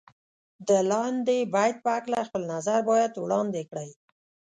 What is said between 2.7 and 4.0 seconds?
باید وړاندې کړئ.